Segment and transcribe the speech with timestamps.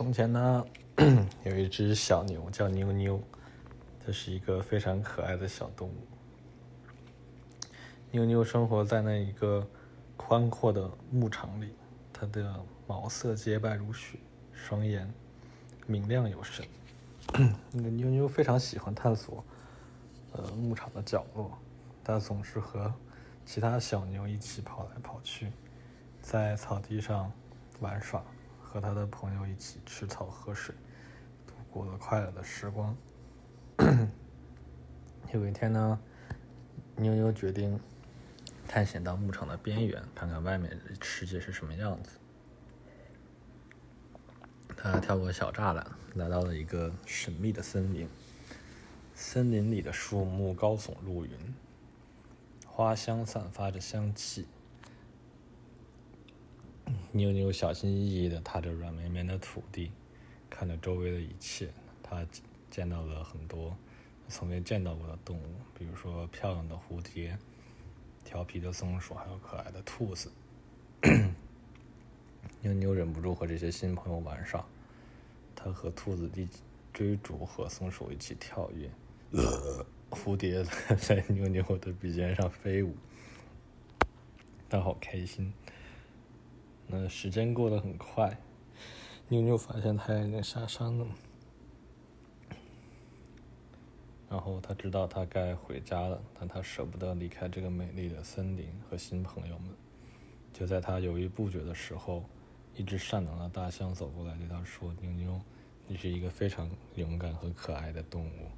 [0.00, 0.64] 从前呢，
[1.44, 3.20] 有一只小牛叫妞妞，
[4.02, 5.94] 它是一个非常可爱的小动物。
[8.10, 9.68] 妞妞生活在那一个
[10.16, 11.74] 宽阔的牧场里，
[12.14, 14.18] 它的毛色洁白如雪，
[14.54, 15.12] 双眼
[15.86, 16.64] 明亮有神。
[17.70, 19.44] 那个妞妞非常喜欢探索，
[20.32, 21.58] 呃，牧场的角落，
[22.02, 22.90] 它总是和
[23.44, 25.52] 其他小牛一起跑来跑去，
[26.22, 27.30] 在草地上
[27.80, 28.24] 玩耍。
[28.72, 30.72] 和他的朋友一起吃草喝水，
[31.44, 32.96] 度过了快乐的时光。
[35.34, 35.98] 有一天呢，
[36.94, 37.80] 妞妞决定
[38.68, 42.10] 探险到牧场的边缘，看看外面的世界是什么样子。
[44.76, 45.84] 他跳过小栅栏，
[46.14, 48.08] 来到了一个神秘的森林。
[49.16, 51.32] 森林里的树木高耸入云，
[52.64, 54.46] 花香散发着香气。
[57.12, 59.90] 妞妞小心翼翼地踏着软绵绵的土地，
[60.48, 61.68] 看着周围的一切。
[62.02, 62.24] 她
[62.70, 63.76] 见到了很多
[64.28, 65.42] 从未见到过的动物，
[65.76, 67.36] 比如说漂亮的蝴蝶、
[68.24, 70.30] 调皮的松鼠，还有可爱的兔子。
[72.62, 74.64] 妞妞忍不住和这些新朋友玩耍。
[75.56, 76.60] 她和兔子一起
[76.92, 78.88] 追逐，和松鼠一起跳跃。
[80.10, 80.64] 蝴蝶
[80.96, 82.94] 在 妞妞的鼻尖上飞舞，
[84.68, 85.52] 她好开心。
[86.92, 88.36] 那时间过得很快，
[89.28, 91.06] 妞妞发现太阳已经下山了，
[94.28, 99.68] 然后他知道他该回家了，但他舍不得离开这个美丽的森林和新朋友们。
[100.52, 102.24] 就在他犹豫不决的时候，
[102.74, 105.40] 一只善良的大象走过来对他说：“妞妞，
[105.86, 108.50] 你是一个非常勇敢和可爱的动物，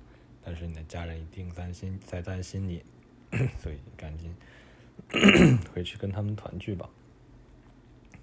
[0.42, 2.83] 但是你的家人一定担心，在担心你，
[3.61, 4.34] 所以赶紧
[5.74, 6.89] 回去跟他们团聚吧。”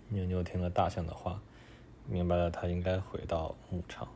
[0.09, 1.39] 妞妞听了大象的话，
[2.07, 4.07] 明白了他应该回到牧场。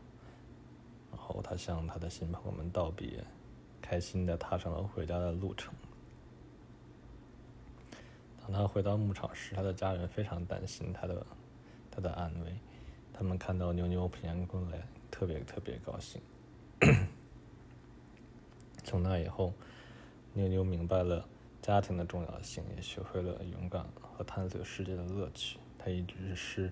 [1.11, 3.23] 然后他向他的新朋友们道别，
[3.81, 5.73] 开心的踏上了回家的路程。
[8.41, 11.25] 当他回到牧场时，他的家人非常担心他的
[11.91, 12.55] 他的安危。
[13.13, 14.81] 他们看到妞妞平安归来，
[15.11, 16.19] 特别特别高兴。
[18.83, 19.53] 从那以后，
[20.33, 21.23] 妞妞明白了
[21.61, 25.59] 家庭的重要性，也学会了勇敢和探索世界的乐趣。
[25.83, 26.71] 它一直是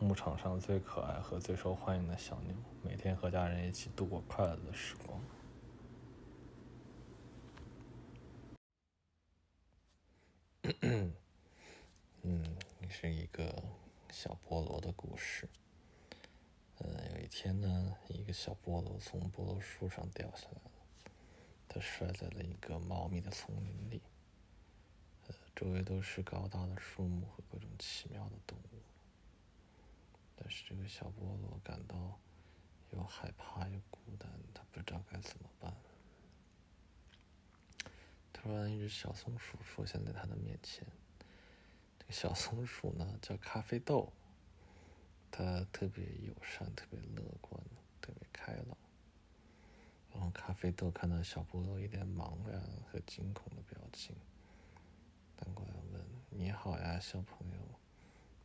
[0.00, 2.52] 牧场上最可爱和最受欢迎的小牛，
[2.82, 5.20] 每天和家人一起度过快乐的时光。
[12.22, 12.56] 嗯，
[12.88, 13.62] 是一个
[14.10, 15.48] 小菠萝的故事。
[16.78, 20.70] 呃，有一天呢，一个小菠萝从菠萝树上掉下来了，
[21.68, 24.02] 它摔在了一个茂密的丛林里。
[25.58, 28.80] 周围都是高大的树木和各种奇妙的动物，
[30.36, 32.16] 但是这个小菠萝感到
[32.92, 35.74] 又害怕又孤单，它不知道该怎么办。
[38.32, 40.86] 突然，一只小松鼠出现在它的面前。
[41.98, 44.12] 这个小松鼠呢，叫咖啡豆，
[45.28, 47.60] 它特别友善，特别乐观，
[48.00, 48.78] 特别开朗。
[50.12, 54.14] 然后，咖啡豆看到小菠萝一脸茫然和惊恐的表情。
[56.40, 57.58] ：“你好呀，小朋友，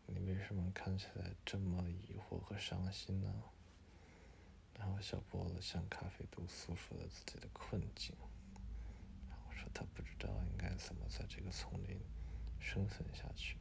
[0.08, 3.31] 你为什么看起来这么疑惑和伤心呢？”
[4.74, 8.16] 然后小菠萝向咖啡豆诉说了自己的困境，
[9.30, 12.00] 然后说他不知道应该怎么在这个丛林
[12.59, 13.58] 生存下去。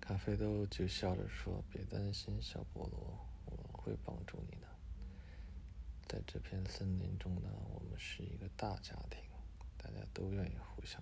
[0.00, 4.68] 咖啡豆就笑着说：“别担心，小菠萝，我会帮助你的。
[6.06, 9.18] 在这片森林中呢，我们是一个大家庭。”
[9.76, 10.98] 大家都愿意互相，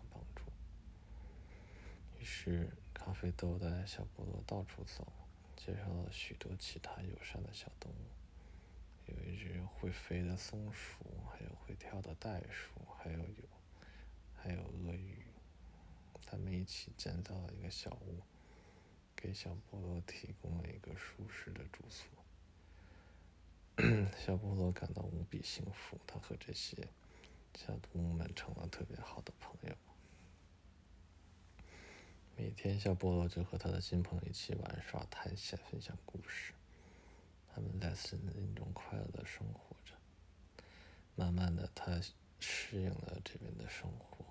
[2.23, 5.13] 于是咖啡豆带小菠萝到处走，
[5.57, 13.49] 介绍了许多其他友善的小动物，有一只会飞的松鼠，还有会跳的袋鼠，还有有，
[14.37, 15.25] 还有鳄鱼。
[16.25, 18.21] 他们一起建造了一个小屋，
[19.17, 22.07] 给小菠萝提供了一个舒适的住所。
[24.17, 26.87] 小菠萝感到无比幸福，他和这些。
[27.57, 29.77] 小动物们成了特别好的朋友。
[32.55, 36.53] 每天，小菠萝就和他的新朋友一起玩耍、探险、分享故事。
[37.49, 39.95] 他们在森林中快乐的生活着。
[41.15, 41.99] 慢慢的，他
[42.41, 44.27] 适应了这边的生活，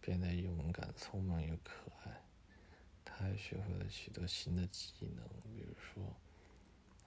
[0.00, 2.22] 变得勇敢、聪明又可爱。
[3.04, 6.14] 他还学会了许多新的技能，比如说，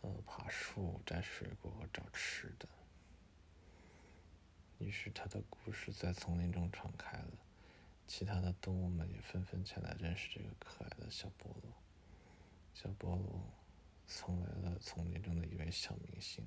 [0.02, 2.68] 呃，爬树、摘水果和找吃的。
[4.80, 7.32] 于是，他的故事在丛林中传开了，
[8.08, 11.74] 其他的动物们也纷纷前来认识这个可爱的小菠萝。
[12.74, 13.42] 小菠萝
[14.08, 16.46] 成为了丛林中的一位小明星。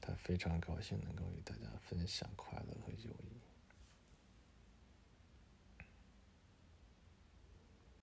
[0.00, 3.39] 他非常高兴能够与大家分享快乐和友谊